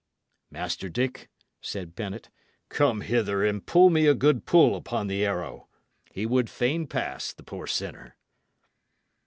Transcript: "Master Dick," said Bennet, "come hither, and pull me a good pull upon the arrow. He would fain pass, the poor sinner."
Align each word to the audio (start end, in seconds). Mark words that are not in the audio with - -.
"Master 0.49 0.89
Dick," 0.89 1.29
said 1.61 1.93
Bennet, 1.93 2.31
"come 2.69 3.01
hither, 3.01 3.45
and 3.45 3.63
pull 3.63 3.91
me 3.91 4.07
a 4.07 4.15
good 4.15 4.47
pull 4.47 4.75
upon 4.75 5.05
the 5.05 5.23
arrow. 5.23 5.67
He 6.09 6.25
would 6.25 6.49
fain 6.49 6.87
pass, 6.87 7.31
the 7.33 7.43
poor 7.43 7.67
sinner." 7.67 8.15